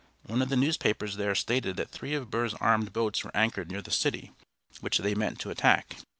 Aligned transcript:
One 0.23 0.41
of 0.41 0.49
the 0.49 0.55
newspapers 0.55 1.15
there 1.17 1.35
stated 1.35 1.75
that 1.75 1.91
three 1.91 2.15
of 2.15 2.31
Burr's 2.31 2.55
armed 2.55 2.91
boats 2.91 3.23
were 3.23 3.37
anchored 3.37 3.69
near 3.69 3.83
the 3.83 3.91
city, 3.91 4.31
which 4.79 4.97
they 4.97 5.13
meant 5.13 5.39
to 5.41 5.51
attack. 5.51 5.95